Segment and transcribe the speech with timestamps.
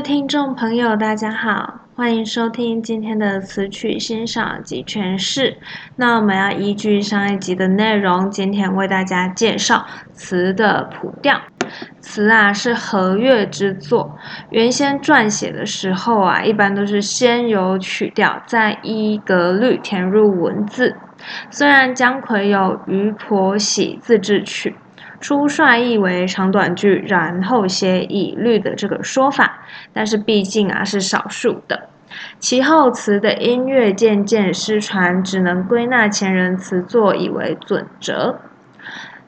[0.00, 5.56] 听众朋友，大家好，欢迎收听今天的词曲欣赏及诠释。
[5.96, 11.40] 那我们要依据上一集的内容，今天为大家介绍词的谱调。
[12.00, 14.16] 词啊是和乐之作，
[14.50, 20.94] 原先撰写的时候啊，一般都是先有曲调，再依格律填入文字。
[21.50, 24.70] 虽然姜夔有《渔婆喜自制曲》。
[25.20, 29.60] 初率意为长短句，然后写以律的这个说法，
[29.92, 31.88] 但是毕竟啊是少数的。
[32.38, 38.38] 其后词的音乐渐渐失传，只能归纳前人词作以为准则，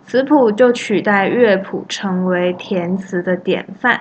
[0.04, 4.00] 词谱就取代乐谱成为填词的典范。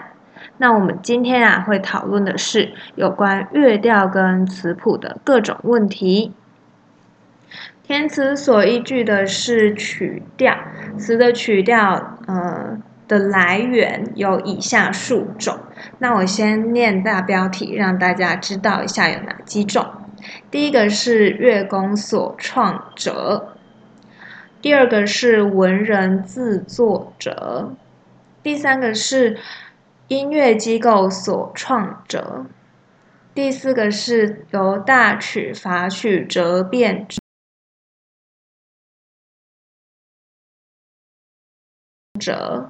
[0.58, 6.34] 那我们今天啊会讨论的是有关乐调跟词谱的各种问题。
[7.90, 10.56] 填词所依据的是曲调，
[10.96, 15.58] 词的曲调，呃的来源有以下数种。
[15.98, 19.84] 那我先念大标题，让大家知道一下有哪几种。
[20.52, 23.56] 第一个是乐工所创者，
[24.62, 27.74] 第二个是文人自作者，
[28.44, 29.40] 第三个是
[30.10, 32.46] 音乐机构所创者，
[33.34, 37.08] 第四个是由大曲、法曲折变。
[42.20, 42.70] 者，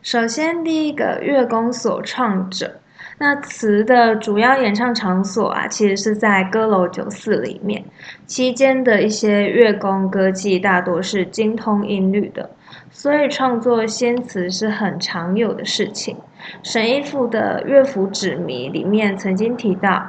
[0.00, 2.80] 首先第一个乐工所创者，
[3.18, 7.84] 那词的主要演唱场所啊，其实是在歌楼酒肆里面，
[8.26, 12.50] 期间的一些乐工歌妓大多是精通音律的，
[12.90, 16.16] 所以创作新词是很常有的事情。
[16.64, 20.04] 沈一府的《乐府指迷》里面曾经提到，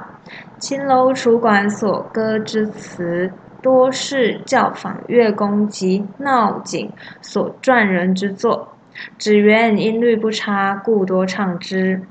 [0.58, 3.32] 青楼楚馆所歌之词。
[3.64, 6.92] 多是教坊乐工及闹景
[7.22, 8.76] 所撰人之作，
[9.18, 12.04] 只缘音律不差，故多唱之。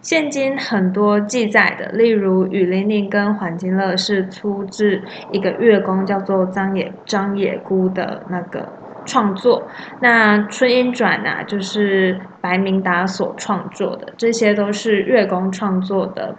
[0.00, 5.02] 现今很多记载的，例如雨霖铃跟黄金乐是出自
[5.32, 8.68] 一个乐工叫做张野张野姑的那个
[9.04, 9.66] 创作。
[10.00, 16.36] 那春音转啊，就是白明达所创作的，这些都是乐工创作的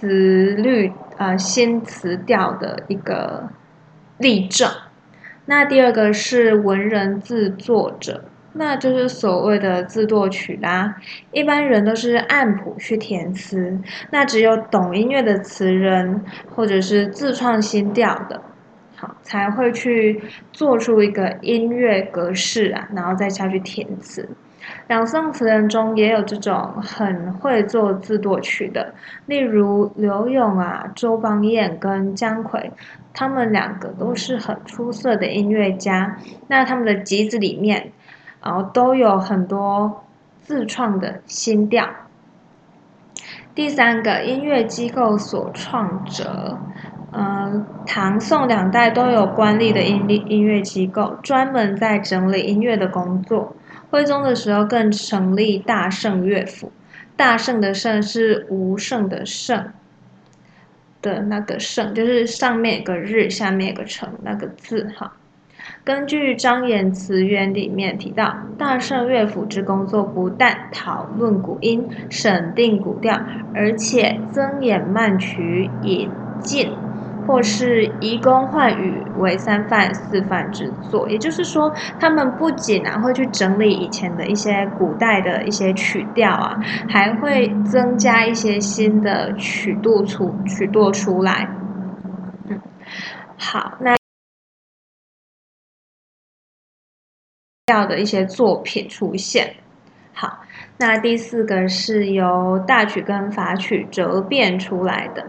[0.00, 0.90] 词律。
[1.18, 3.50] 呃，新词调的一个
[4.16, 4.70] 例证。
[5.44, 8.24] 那第二个是文人自作者，
[8.54, 10.96] 那就是所谓的自作曲啦。
[11.32, 13.78] 一般人都是按谱去填词，
[14.10, 16.24] 那只有懂音乐的词人
[16.54, 18.40] 或者是自创新调的，
[18.96, 20.22] 好才会去
[20.54, 24.26] 做出一个音乐格式啊，然后再下去填词。
[24.88, 28.94] 两宋词人中也有这种很会做自作曲的，
[29.26, 32.70] 例如刘永啊、周邦彦跟姜夔，
[33.14, 36.16] 他们两个都是很出色的音乐家。
[36.48, 37.92] 那他们的集子里面，
[38.42, 40.04] 然后都有很多
[40.42, 41.88] 自创的新调。
[43.54, 46.58] 第三个音乐机构所创者，
[47.12, 53.54] 嗯，唐宋两代都有官立的音音乐机构，专门在整理音乐的工作。
[53.90, 56.70] 徽宗的时候更成立大圣乐府，
[57.16, 59.72] 大圣的圣是无圣的圣
[61.02, 65.12] 的那个圣，就是上面有个日，下面有个成那个字哈。
[65.84, 73.20] 根据张衍词源里面提到，大圣乐府之工作不但讨论古音、审定古调，
[73.54, 76.08] 而且增演慢曲、引
[76.40, 76.70] 进。
[77.30, 86.58] 或是移工换羽为三范四范之作，也就是说，他们不仅啊会去整理以前的一些古代的一些曲调啊，
[86.88, 91.48] 还会增加一些新的曲度出曲度出来。
[92.48, 92.60] 嗯，
[93.38, 93.96] 好，那
[97.68, 99.54] 要的一些作品出现。
[100.12, 100.40] 好，
[100.80, 105.22] 那第四个是由大曲跟法曲折变出来的。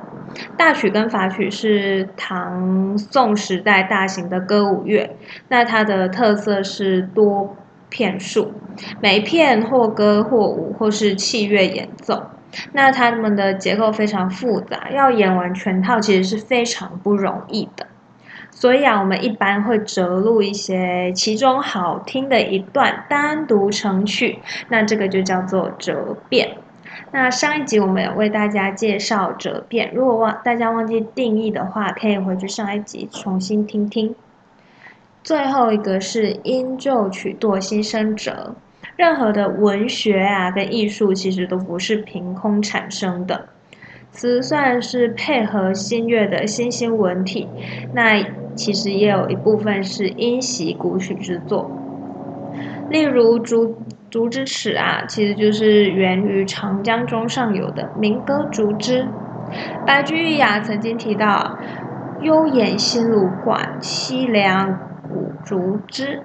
[0.55, 5.17] 大曲跟法曲是唐宋时代大型的歌舞乐，
[5.49, 7.57] 那它的特色是多
[7.89, 8.63] 片数，
[9.01, 12.25] 每片或歌或舞或是器乐演奏，
[12.71, 17.90] 那它们的结构非常复杂，要演完全套其实是非常不容易的。
[18.51, 24.37] 所以啊，我们一般会折录一些其中好听的一段单独成曲，
[24.69, 26.57] 那这个就叫做折变。
[27.11, 34.13] 那上一集我们有为大家介绍折变，如果忘大家忘记定义的话，可以回去上一集重新听听。
[35.23, 38.55] 最后一个是因就曲堕牺牲者，
[38.95, 43.47] 任何的文学啊跟艺术其实都不是凭空产生的，
[44.11, 47.47] 词算是配合新乐的新兴文体，
[47.93, 48.23] 那
[48.55, 51.77] 其实也有一部分是因袭古曲之作。
[52.87, 53.77] 例如竹
[54.09, 59.07] 竹之尺啊，其实就是源于长江中上游的民歌竹枝。
[59.85, 61.57] 白居易啊曾经提到
[62.19, 66.23] “幽咽新芦馆，凄凉古竹枝”。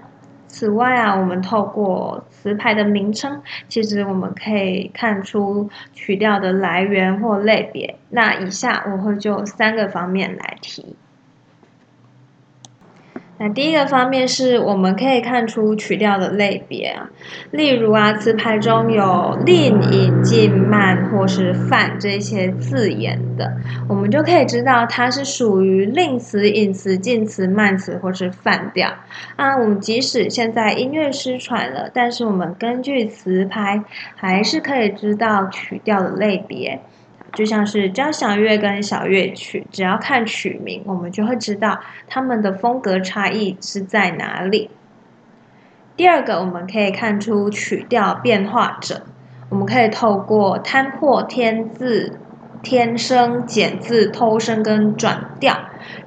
[0.49, 8.01] 此外啊，我们透过词牌的名称，其实我们可以看出曲调的来源或类别。
[8.09, 10.97] 那以下我会就三个方面来提。
[13.39, 17.11] 那第一个方面是我们可以看出曲调的类别啊，
[17.51, 23.53] 例如啊，词牌中有令、引、进、慢或是泛这些字眼的，
[23.89, 28.91] 我们就可以知道它是属于令词、引词、进词、慢词或是泛调
[29.37, 29.57] 啊。
[29.59, 33.85] 我们即使现在音乐失传了，但是我们根据词牌
[34.15, 36.81] 还是可以知道曲调的类别。
[37.37, 41.79] 就像是交响乐跟小乐曲，只要看曲名，我们就会知道
[42.09, 44.71] 它们的风格差异是在哪里。
[45.99, 49.03] 第二个，我们可以看出曲调变化者，
[49.51, 52.19] 我们可以透过摊破添字、
[52.63, 55.59] 添声、减字、偷声跟转调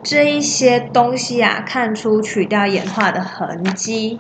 [0.01, 4.19] 这一些东西啊，看出曲调演化的痕迹。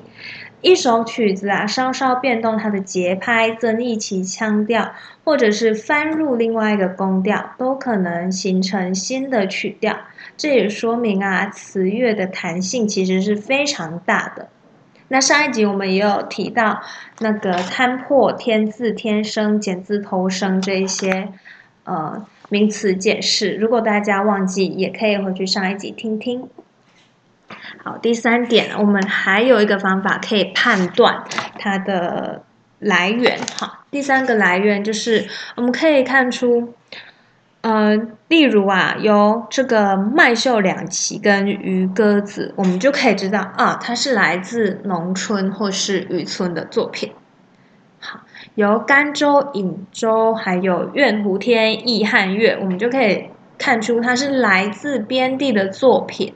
[0.61, 4.91] 一首曲子啊，稍稍变动它的节拍，增益其腔调，
[5.23, 9.97] 或者是翻入另外一个宫调，都可能形成新的曲调。
[10.35, 14.49] 这也说明啊，词乐的弹性其实是非常大的。
[15.07, 16.81] 那上一集我们也有提到
[17.19, 21.29] 那个摊破、天字、天声、减字、头声这一些
[21.85, 26.49] 呃名词解释，如果大家忘记，也可以回去上一集听听。
[27.81, 31.23] 好，第三点，我们还有一个方法可以判断
[31.57, 32.43] 它的
[32.79, 33.39] 来源。
[33.57, 36.73] 哈，第三个来源就是我们可以看出，
[37.61, 37.95] 呃，
[38.27, 47.13] 例如啊，有这个麦秀两栖跟渔鸽子，我们就可以知道啊，它是来自农村或是渔村的作品。
[48.01, 48.19] 好，
[48.55, 56.33] 由甘州、颍州还有怨湖天、忆汉乐，我们就可以看出它是来自边地的作品。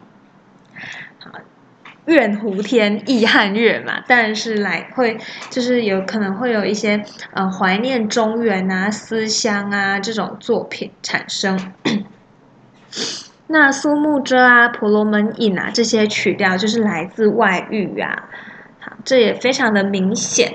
[2.06, 5.18] 怨湖天，意汉月嘛，但是来会
[5.50, 11.58] 就是有可能会有一些呃怀念中原啊、思乡啊这种作品产生。
[13.48, 18.28] 那苏幕遮啊、婆罗门引啊这些曲调就是来自外域啊，
[18.80, 20.54] 好，这也非常的明显。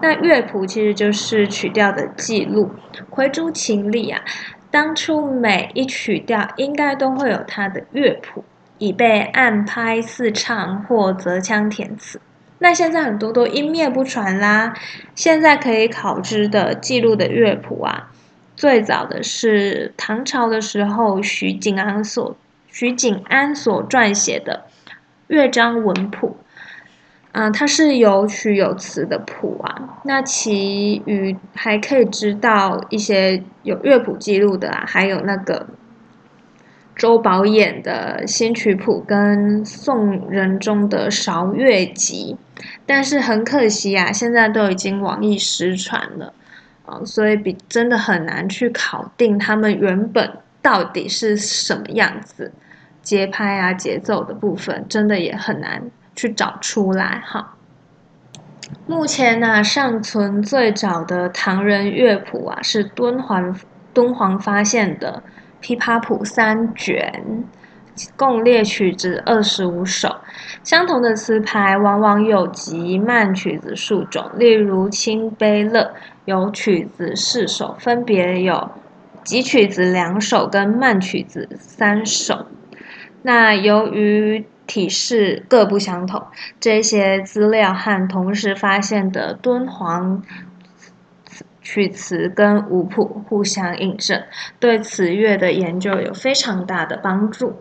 [0.00, 2.70] 那乐谱其实就是曲调的记录，
[3.10, 4.22] 回珠情理啊，
[4.70, 8.42] 当初每一曲调应该都会有它的乐谱。
[8.78, 12.20] 以被按拍四唱或择腔填词，
[12.60, 14.72] 那现在很多都音灭不传啦。
[15.14, 18.10] 现在可以考知的记录的乐谱啊，
[18.54, 22.36] 最早的是唐朝的时候徐景安所
[22.68, 24.64] 徐景安所撰写的
[25.26, 26.36] 乐章文谱，
[27.32, 30.00] 嗯，它是有曲有词的谱啊。
[30.04, 35.66] 那其余还可以知道一些有乐谱记录的啊，还有那个。
[36.98, 42.36] 周宝演的新曲谱跟宋仁宗的韶乐集，
[42.84, 46.34] 但是很可惜啊，现在都已经网易失传了，
[46.84, 50.28] 啊，所以比真的很难去考定他们原本
[50.60, 52.52] 到底是什么样子，
[53.00, 57.54] 节拍啊节奏的部分真的也很难去找出来哈。
[58.88, 63.56] 目前呢，尚存最早的唐人乐谱啊，是敦煌
[63.94, 65.22] 敦煌发现的。
[65.60, 67.44] 琵琶谱三卷，
[68.16, 70.16] 共列曲子二十五首。
[70.62, 75.92] 相同的词牌往往有急慢曲子数种，例如清悲乐
[76.24, 78.70] 有曲子四首，分别有
[79.24, 82.46] 急曲子两首跟慢曲子三首。
[83.22, 86.22] 那由于体式各不相同，
[86.60, 90.22] 这些资料和同时发现的敦煌。
[91.70, 94.22] 曲词跟舞谱互相印证，
[94.58, 97.60] 对词乐的研究有非常大的帮助。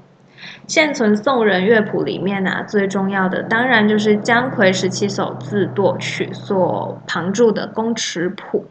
[0.65, 8.65] 现存宋人乐谱里面呢，最重要的当然就是姜夔十七首自舵曲所旁注的宫尺谱，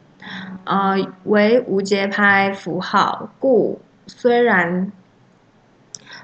[0.64, 4.90] 呃，为无节拍符号，故虽然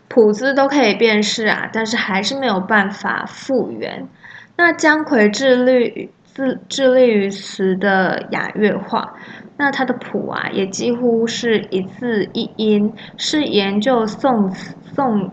[0.09, 4.09] 谱子都可以辨识啊，但是还是没有办法复原。
[4.57, 6.11] 那姜夔致力。
[6.35, 9.15] 致致力于词的雅乐化，
[9.57, 15.31] 那它的谱啊，也几乎是一字一音，是研究宋词宋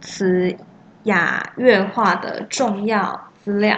[0.00, 0.54] 词
[1.04, 3.76] 雅乐化的重要资料。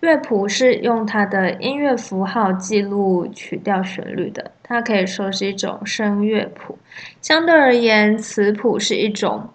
[0.00, 6.78] 乐谱是用它的音乐符号记录曲调旋律的，它可以说是一种声乐谱。
[7.20, 9.48] 相对而言，词谱是一种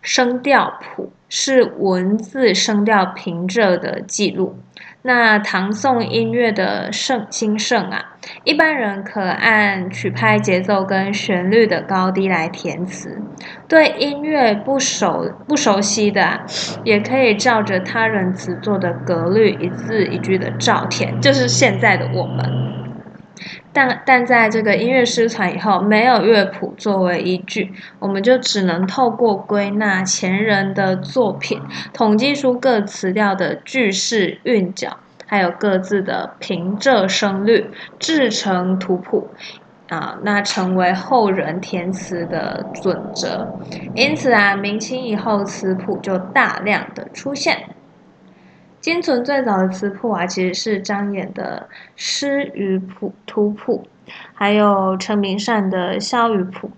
[0.00, 4.58] 声调谱，是文字声调平仄的记录。
[5.02, 13.18] 那唐宋音乐的盛兴盛啊，一般人可按曲拍节奏跟旋律的高低来填词。
[13.66, 16.42] 对音乐不熟不熟悉的，
[16.84, 22.44] 也可以照着他人词作的格律，一字一句的照填，就是现在的我们。
[23.72, 31.60] 但但在这个音乐失传以后，没有乐谱作为依据，我们就只能透过归纳前人的作品，
[31.92, 34.96] 统计出各词调的句式韵脚，
[35.26, 39.28] 还有各自的平仄声律，制成图谱，
[39.88, 43.46] 啊，那成为后人填词的准则。
[43.94, 47.56] 因此啊，明清以后词谱就大量的出现。
[48.80, 53.86] 金存最早的词谱啊，其实是张衍的《诗与谱图谱》，
[54.32, 56.68] 还有陈明善的《萧与谱》。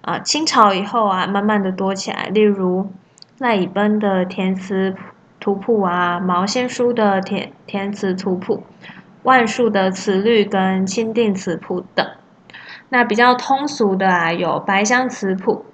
[0.00, 2.90] 啊，清朝以后啊，慢慢的多起来，例如
[3.38, 4.96] 赖以奔的填词
[5.38, 8.64] 图谱啊，毛先书的填填词图谱，
[9.22, 12.04] 万树的词律跟钦定词谱等。
[12.88, 15.66] 那比较通俗的啊，有白香词谱。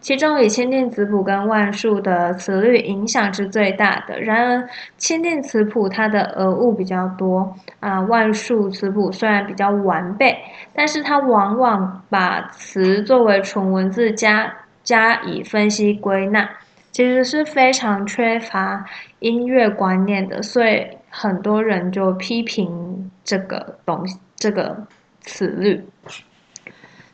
[0.00, 4.20] 其中以千定词谱跟万数的词律影响是最大的。
[4.20, 8.00] 然而，千定词谱它的讹误比较多啊。
[8.02, 10.36] 万数词谱虽然比较完备，
[10.74, 16.48] 但是它往往把词作为纯文字加加以分析归纳，
[16.90, 18.84] 其实是非常缺乏
[19.20, 20.42] 音乐观念的。
[20.42, 24.76] 所以很多人就批评这个东西，这个
[25.20, 25.84] 词律。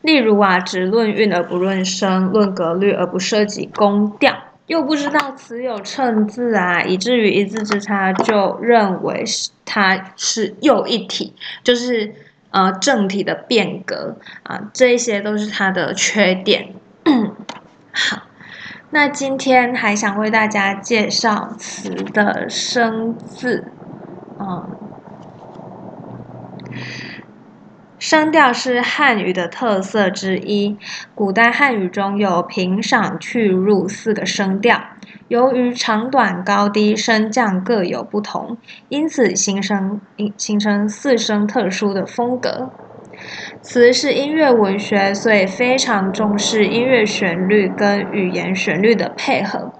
[0.02, 4.32] 例如啊，只论韵而不论声，论格律而不涉及宫调，
[4.66, 12.14] 又不知道词有衬字啊，以至于一字之差就认为是它是又一体，就是
[12.50, 16.74] 呃正体的变革啊，这一些都是它的缺点。
[17.92, 18.22] 好，
[18.90, 23.72] 那今天还想为大家介绍词的生字，
[24.38, 24.87] 嗯。
[27.98, 30.76] 声调是汉语的特色之一。
[31.14, 34.80] 古代汉语中有平、上、去、入四个声调，
[35.26, 38.56] 由于长短、高低、升降各有不同，
[38.88, 40.00] 因此形成
[40.36, 42.70] 形成四声特殊的风格。
[43.60, 49.72] 词是音乐文学，所以非常重视音乐旋律跟语言旋律的配合。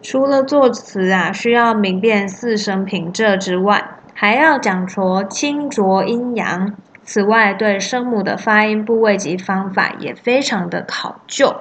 [0.00, 6.74] 除了作词啊需要明辨四声平仄之外，还要讲究清浊阴阳。
[7.04, 11.54] 此外，对声母的发音部位及方法也非常的考究。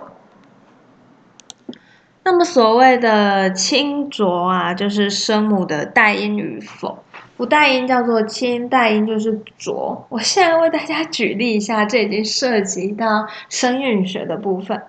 [2.24, 7.04] 那么，所谓的清浊啊，就是声母的带音与否。
[7.36, 10.06] 不带音叫做清，带音就是浊。
[10.10, 14.80] 我现在为大家举例一下，这已经涉及到声韵学的部分。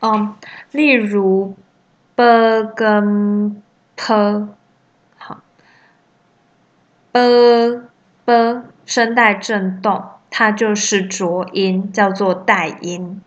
[0.00, 0.34] 嗯，
[0.72, 1.54] 例如
[2.16, 2.24] b
[2.74, 3.62] 跟
[3.94, 4.48] p，
[5.16, 5.40] 好
[7.12, 7.80] ，b
[8.24, 8.62] b。
[8.86, 13.20] 声带震动，它就是浊音，叫做带音。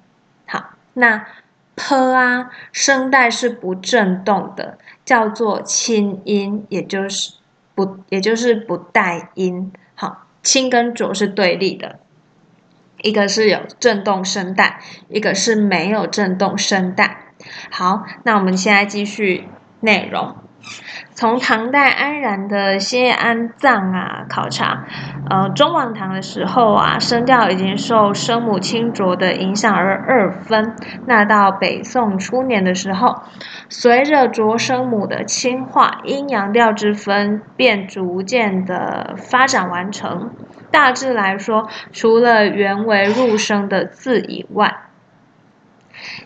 [0.47, 1.27] 好，那
[1.75, 7.33] p 啊，声带是不震动的，叫做清音，也就是
[7.75, 9.71] 不，也就是不带音。
[9.95, 11.99] 好，清跟浊是对立的，
[13.01, 17.33] 一个是有震动声带，一个是没有震动声带。
[17.69, 19.47] 好，那我们现在继续
[19.81, 20.35] 内容。
[21.13, 24.85] 从唐代安然的《谢安葬》啊考察，
[25.29, 30.75] 呃，中王唐的时候啊，声调已经受声母清浊的影响而二分。
[31.07, 33.23] 那到北宋初年的时候，
[33.67, 40.31] 随着浊声母的轻化，阴阳调之分便逐渐的发展完成。
[40.71, 44.83] 大致来说，除了原为入声的字以外，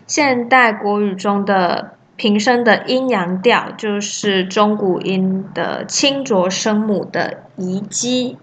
[0.06, 1.93] 现代国语中的。
[2.15, 8.38] 平声的阴阳调就是中古音的清浊声母的遗迹，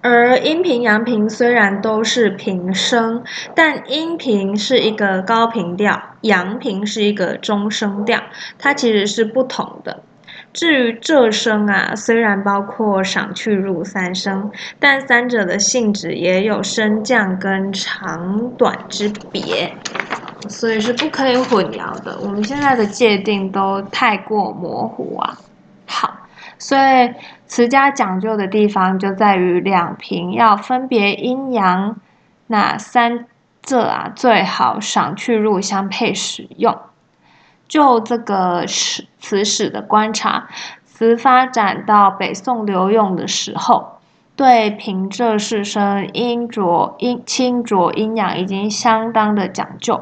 [0.00, 3.22] 而阴平、阳平虽然都是平声，
[3.54, 8.22] 但阴平是一个高频调，阳平是一个中声调，
[8.58, 10.02] 它其实是不同的。
[10.52, 19.72] 至于仄声啊，虽然包括上去入三声，但三者的性质也有升降跟长短之别。
[20.48, 22.18] 所以是不可以混淆的。
[22.20, 25.38] 我们现在的界定都太过模糊啊。
[25.86, 26.12] 好，
[26.58, 27.14] 所以
[27.46, 31.96] 词家讲究的地方就在于两平要分别阴阳，
[32.46, 33.26] 那三
[33.64, 36.76] 仄啊最好上去入相配使用。
[37.68, 40.48] 就这个史词史的观察，
[40.84, 44.00] 词发展到北宋刘永的时候，
[44.34, 50.00] 对平仄四声音浊、阴清浊、阴阳已经相当的讲究。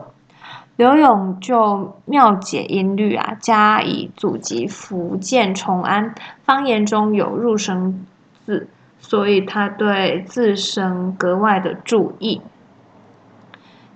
[0.79, 8.07] 刘永就妙解音律啊，加以祖籍福建崇安方言中有入声
[8.47, 8.69] 字，
[9.01, 12.41] 所以他对字声格外的注意。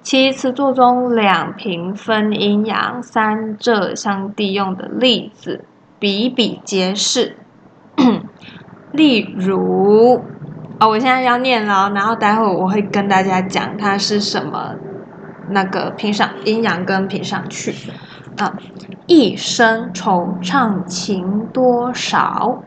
[0.02, 5.64] 其词作中两平分阴阳、三仄相递用的例子
[6.00, 7.36] 比比皆是。
[8.90, 10.20] 例如，
[10.80, 14.74] 哦，我现在要念了，然后待会我会跟大家讲它是什么。
[15.46, 17.74] 那个平上阴阳跟平上去，
[18.36, 18.56] 啊，
[19.06, 22.64] 一生惆怅情多少？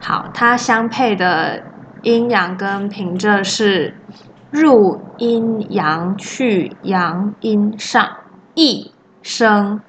[0.00, 1.64] 好，它相配的
[2.02, 4.04] 阴阳跟平仄是
[4.50, 8.08] 入阴阳去阳阴上，
[8.54, 9.82] 一声，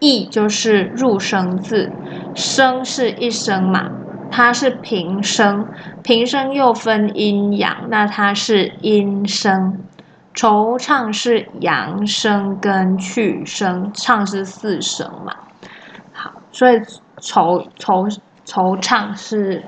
[0.00, 1.98] 一就是入声字，
[2.34, 3.92] 声是一声嘛，
[4.28, 5.70] 它是平声，
[6.02, 9.87] 平声又分阴阳，那它是阴声。
[10.38, 15.34] 惆怅是阳声跟去声，唱是四声嘛。
[16.12, 16.76] 好，所以
[17.20, 18.16] 惆惆
[18.46, 19.64] 惆怅是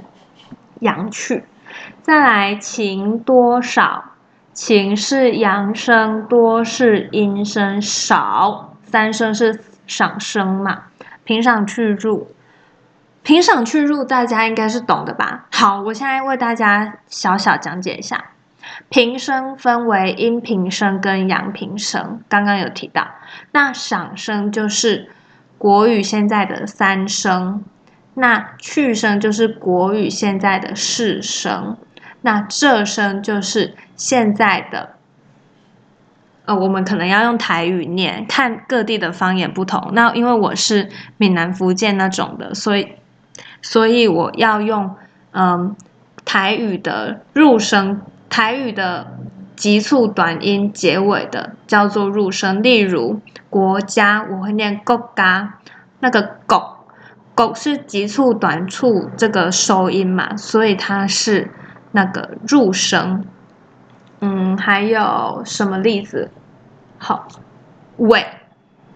[0.79, 1.45] 阳去。
[2.03, 4.13] 再来情多少，
[4.53, 10.85] 情是阳声，多是阴声，少三声是赏声嘛。
[11.25, 12.29] 平赏去入，
[13.25, 15.47] 平赏去入，大家应该是懂的吧？
[15.51, 18.25] 好，我现在为大家小小讲解一下。
[18.89, 23.07] 平声分为阴平声跟阳平声，刚刚有提到。
[23.53, 25.11] 那赏声就是
[25.59, 27.65] 国语现在的三声，
[28.15, 31.77] 那去声就是国语现在的四声，
[32.23, 34.97] 那仄声就是现在的。
[36.47, 39.91] 呃，我们可能要用台语念，看各地的方言不同。
[39.93, 42.93] 那因为我是闽南福建那种的，所以
[43.63, 44.97] 所以我要用
[45.33, 45.77] 嗯
[46.25, 48.01] 台语的入声。
[48.31, 49.19] 台语的
[49.57, 55.59] 急促短音结尾的叫做入声，例如国家，我会念国家，
[55.99, 56.77] 那个狗，
[57.35, 61.51] 狗是急促短促这个收音嘛，所以它是
[61.93, 63.25] 那个入声。
[64.21, 66.31] 嗯，还有什么例子？
[66.99, 67.27] 好，
[67.97, 68.25] 尾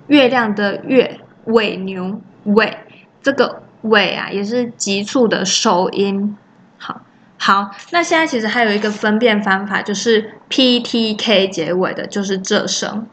[0.06, 2.78] 月亮的月尾牛尾
[3.20, 6.36] 这个尾啊，也是急促的收音。
[7.36, 13.06] 好，那现在其实还有一个分辨方法，就是 p t k 结尾的，就是这声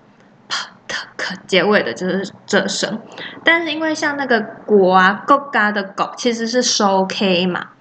[0.48, 0.56] ，p
[0.88, 3.02] t k 结尾的就是这声。
[3.44, 7.72] 但是因为像那个国啊，go ga 的狗其实是收 k 嘛，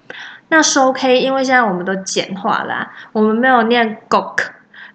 [0.49, 4.47] 那收 k，因为现在我们都简化啦，我们没有念 gok，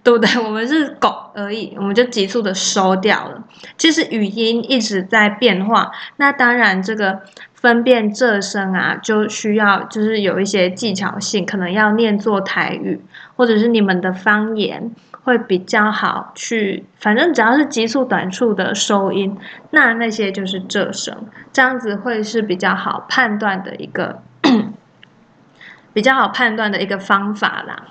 [0.07, 0.31] 对不对？
[0.41, 3.43] 我们是狗而已，我们就急速的收掉了。
[3.77, 7.23] 其实语音一直在变化，那当然这个。
[7.57, 13.01] 分辨这声啊，就需要就是有一些技巧性，可能要念作台语，
[13.35, 14.93] 或者是你们的方言
[15.25, 16.85] 会比较好去。
[16.99, 19.37] 反正只要是急促短促的收音，
[19.71, 21.17] 那那些就是这声，
[21.53, 24.23] 这样子会是比较好判断的一个
[25.93, 27.85] 比较好判断的一个方法啦。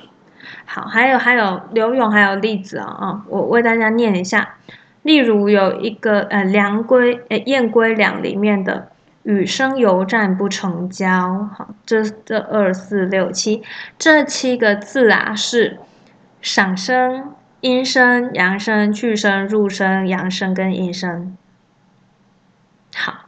[0.66, 4.56] 好，还有还有刘勇还有例子啊，我为大家念一下。
[5.04, 8.90] 例如有一个呃《梁归》呃《燕归两》里面的。
[9.26, 13.64] 雨声犹战不成交，好，这这二四六七
[13.98, 15.80] 这七个字啊，是
[16.44, 21.36] 赏声、阴声、阳声、去声、入声、阳声跟阴声。
[22.96, 23.26] 好，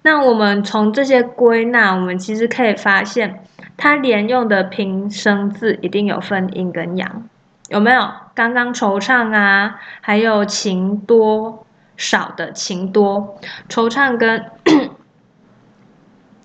[0.00, 3.44] 那我们从这些归纳，我们其实可以发现，
[3.78, 7.28] 它连用的平声字一定有分阴跟阳，
[7.68, 8.10] 有没有？
[8.34, 11.64] 刚刚惆怅啊，还有情多
[11.96, 13.38] 少的情多，
[13.68, 14.44] 惆怅跟。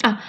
[0.04, 0.22] 啊，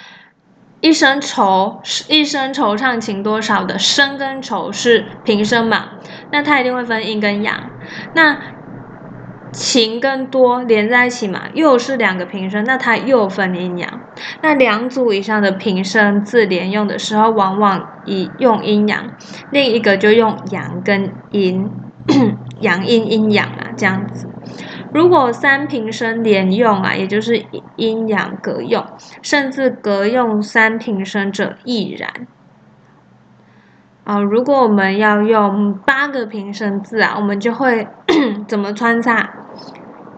[0.81, 5.89] 一声愁，一声惆怅情多少的声跟愁是平声嘛？
[6.31, 7.69] 那它一定会分阴跟阳。
[8.13, 8.37] 那
[9.55, 14.01] 情跟多连在一起嘛，又是两个平声，那它又分阴阳。
[14.41, 19.11] 那两组以上的平声字连用的时候，往往以用阴阳，
[19.51, 21.69] 另一个就用阳跟阴，
[22.59, 24.27] 阳阴阴阳啊，这样子。
[24.93, 27.45] 如果三平声连用啊，也就是
[27.77, 28.85] 阴阳隔用，
[29.21, 32.27] 甚至隔用三平声者亦然。
[34.05, 37.87] 啊，如果我们要用八个平声字啊，我们就会
[38.47, 39.33] 怎么穿插？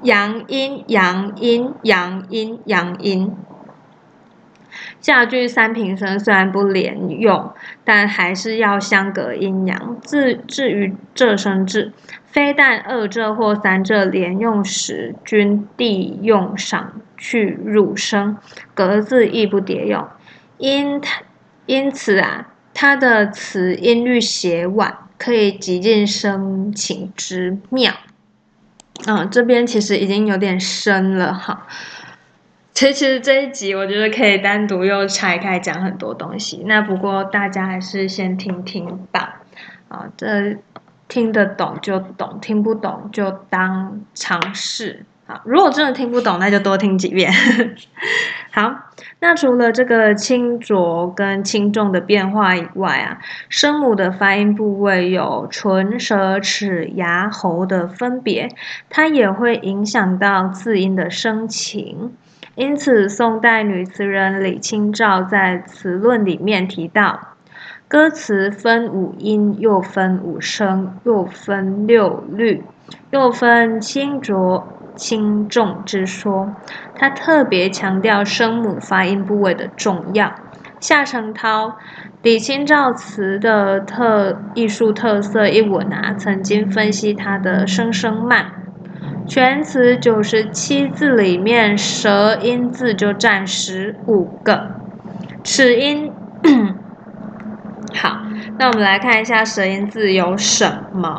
[0.03, 3.33] 阳阴阳阴阳阴阳阴。
[4.99, 7.51] 下句三平声虽然不连用，
[7.85, 9.97] 但还是要相隔阴阳。
[10.01, 11.93] 至至于仄声字，
[12.25, 18.37] 非但二仄或三仄连用时均地用上去入声，
[18.75, 20.05] 隔字亦不叠用。
[20.57, 21.01] 因
[21.65, 27.91] 因此啊，它的词音律写婉，可以极尽声情之妙。
[29.07, 31.65] 嗯，这边其实已经有点深了哈。
[32.75, 36.61] 其实这一集我觉得可以单独又拆开讲很多东西。
[36.67, 39.41] 那不过大家还是先听听吧。
[39.87, 40.55] 啊，这
[41.07, 45.03] 听得懂就懂，听不懂就当尝试。
[45.25, 47.33] 啊，如果真的听不懂，那就多听几遍。
[48.57, 48.73] 好，
[49.19, 58.49] 那除了这个轻浊跟轻重的变化以外啊，声母的发音部位有唇、舌、齿、牙、喉的分别，
[58.89, 62.13] 它也会影响到字音的声情。
[62.55, 67.35] 因此，宋代女词人李清照在词论里面提到，
[67.87, 72.63] 歌词分五音，又分五声，又分六律，
[73.11, 74.67] 又分轻浊。
[74.97, 76.53] 轻重之说，
[76.95, 80.33] 他特别强调声母发音部位的重要。
[80.79, 81.69] 夏承焘
[82.21, 88.51] 《李清照词的特艺术特色》一文啊，曾经分析它的声声慢。
[89.27, 94.71] 全词九十七字里面，舌音字就占十五个，
[95.43, 96.11] 齿音。
[97.93, 98.21] 好，
[98.59, 101.09] 那我们来看一下舌音字有什么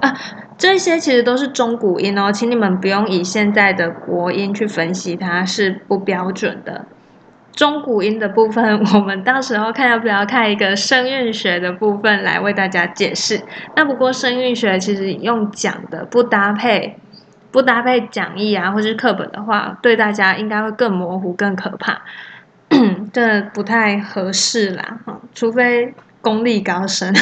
[0.00, 0.14] 啊？
[0.58, 6.86] 这些其实都是中古音哦，请你们不用以现在的国音去分析，它是不标准的。
[7.52, 13.42] 中古音的部分，我们到时候看要不要看一个声韵学的部分来为大家解释。
[13.76, 16.96] 那不过声韵学其实用讲的不搭配，
[17.50, 22.00] 不搭配讲义啊或是课本的话，对大家应该会更模糊、更可怕，
[23.12, 25.00] 这不太合适啦。
[25.04, 27.12] 哈，除非功力高深。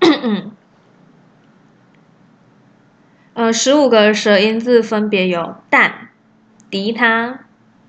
[3.36, 5.92] 呃，十五个舌音字分别有旦、
[6.70, 7.40] 敌他、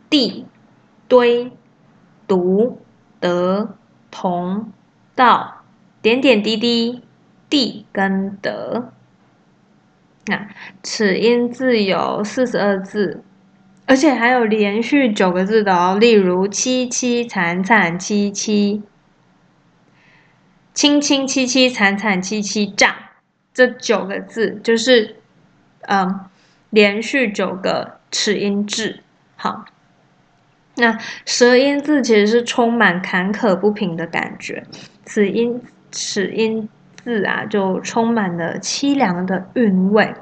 [0.09, 0.45] 地、
[1.07, 1.49] 堆、
[2.27, 2.81] 独、
[3.21, 3.73] 得、
[4.11, 4.73] 同、
[5.15, 5.63] 道、
[6.01, 7.01] 点点滴滴、
[7.49, 8.91] 地跟得。
[10.25, 10.49] 那
[10.83, 13.23] 齿音字有四十二字，
[13.85, 18.81] 而且还有连续九个字的哦，例如凄凄惨惨戚戚、
[20.73, 22.97] 清清凄凄惨惨戚戚炸，
[23.53, 25.16] 这九个字就是。
[25.87, 26.21] 嗯，
[26.69, 28.99] 连续九个齿音字，
[29.35, 29.65] 好。
[30.75, 30.95] 那
[31.25, 34.63] 舌音字其实是充满坎坷不平的感觉，
[35.05, 35.59] 此音
[35.91, 36.69] 齿音
[37.03, 40.13] 字啊，就充满了凄凉的韵味。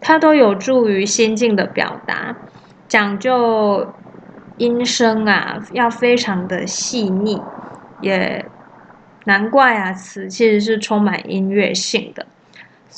[0.00, 2.34] 它都有助于心境的表达，
[2.88, 3.94] 讲究
[4.56, 7.42] 音声啊，要非常的细腻，
[8.00, 8.50] 也
[9.24, 12.26] 难怪啊，词其实是充满音乐性的。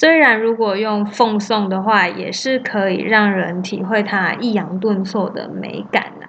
[0.00, 6.28] 虽然如果用奉送的话，也是可以让人体会它抑扬顿挫的美感的。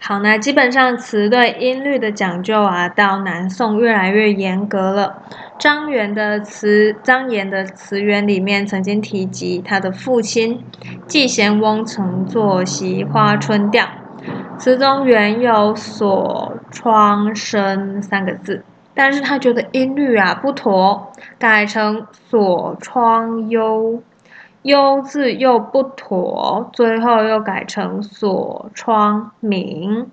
[0.00, 5.22] 好，那基本上词对音律的讲究啊，到南宋越来越严格了。
[5.56, 10.64] 张元的词，张炎的词源里面曾经提及他的父亲
[11.06, 13.84] 季贤翁曾作《惜花春调》，
[14.58, 18.64] 词中原有所窗声三个字。
[19.02, 24.02] 但是他觉得音律啊不妥，改成锁窗幽，
[24.60, 30.06] 幽字又不妥，最后又改成锁窗明。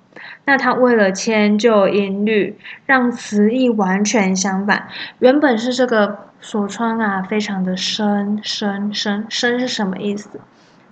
[0.46, 4.88] 那他为了迁就音律，让词意完全相反。
[5.20, 10.40] 原本是这个锁窗啊，非常的深深深深是什么意思？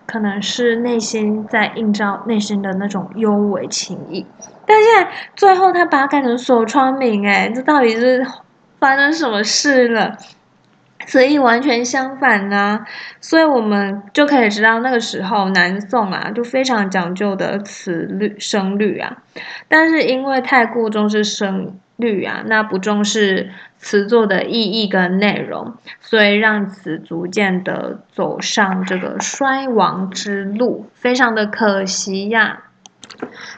[0.06, 4.26] 可能是内心在映照内心的那种幽微情意。
[4.65, 8.26] 但现在最后他把它改成锁窗明，哎，这到底是
[8.80, 10.18] 发生什么事了？
[11.06, 12.84] 词义完全相反呢，
[13.22, 19.15] 所以我们就可以知道那个时候南宋啊，就非常讲究的词律声律啊。
[19.68, 32.64] 但是因为太过重视声律啊，那不重视词作的意义跟内容，所以让词逐渐的走上这个衰亡之路，非常的可惜呀。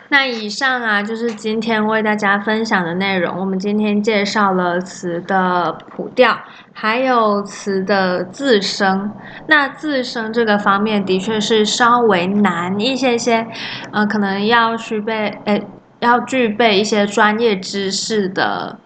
[0.10, 3.40] 那以上啊，就是今天为大家分享的内容。
[3.40, 6.38] 我们今天介绍了词的谱调，
[6.74, 9.12] 还有词的字声。
[9.48, 13.48] 那字声这个方面的确是稍微难一些些，
[13.92, 15.66] 呃，可能要具备，诶，
[16.00, 18.78] 要具备一些专业知识的，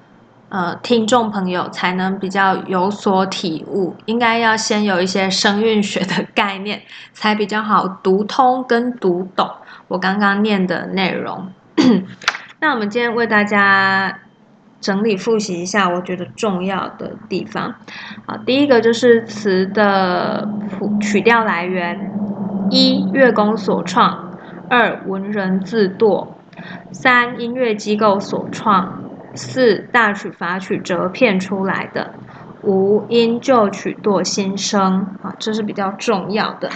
[0.49, 3.95] 呃，听众朋友才能比较有所体悟。
[4.05, 6.81] 应该要先有一些声韵学的概念，
[7.13, 9.49] 才比较好读通跟读懂。
[9.87, 11.51] 我刚刚念的内容，
[12.61, 14.19] 那我们今天为大家
[14.79, 17.75] 整理复习一下，我觉得重要的地方。
[18.25, 22.11] 好，第一个就是词的谱曲调来源：
[22.69, 24.29] 一、乐工所创；
[24.69, 26.37] 二、文人自作；
[26.91, 29.03] 三、音乐机构所创；
[29.35, 32.11] 四、大曲法曲折片出来的；
[32.63, 36.69] 无因就曲堕心生啊，这是比较重要的。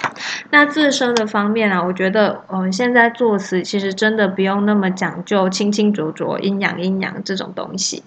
[0.50, 8.04] 那自身的方面啊，我觉得，嗯，现在作词其实真的不用那么讲究清清浊浊、阴阳阴阳这种东西，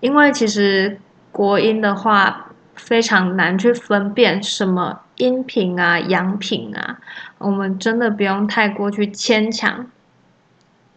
[0.00, 0.98] 因为其实
[1.32, 6.98] 国音的话非常难去分辨什么阴品啊、阳品啊，
[7.38, 9.86] 我们真的不用太过去牵强。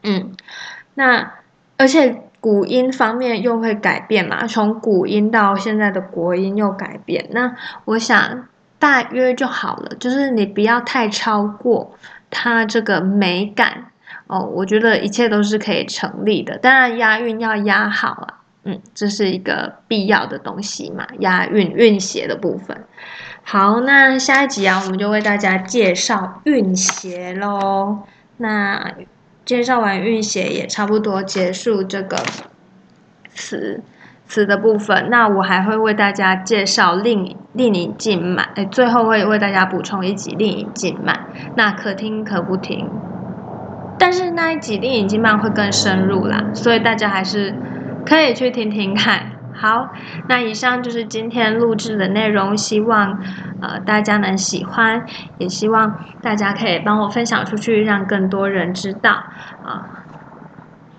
[0.04, 0.32] 嗯，
[0.96, 1.34] 那
[1.78, 2.24] 而且。
[2.42, 4.48] 古音方面又会改变嘛？
[4.48, 8.48] 从古音到现在的国音又改变，那我想
[8.80, 11.96] 大约就好了，就是你不要太超过
[12.32, 13.86] 它这个美感
[14.26, 14.40] 哦。
[14.40, 22.76] 我觉得一切都是可以成立的，当然押韵要押好啊，嗯，这是一个必要的东西嘛，押韵韵协的部分。
[23.44, 28.00] 好，那下一集啊，我们就为大家介绍韵协喽。
[28.38, 28.92] 那。
[29.44, 32.18] 介绍完运写也差不多结束这个
[33.34, 33.82] 词
[34.26, 42.90] 词的部分，那我还会为大家介绍另另一静慢，哎，最后会为大家补充一集另一静慢，那可听可不听，
[43.98, 47.54] 但是那一集另一静慢会更深入啦，所以大家还是
[48.06, 49.31] 可以去听听看。
[49.62, 49.94] 好，
[50.28, 53.22] 那以上就是今天录制的内容，希望
[53.62, 55.06] 呃大家能喜欢，
[55.38, 59.12] 也希望大家可以帮我分享出去，让更多人知道
[59.64, 59.86] 啊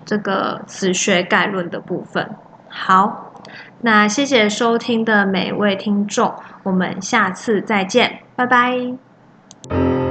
[0.05, 2.29] 这个词学概论的部分。
[2.69, 3.33] 好，
[3.81, 10.02] 那谢谢收听的每位听众，我们下次再见，拜拜。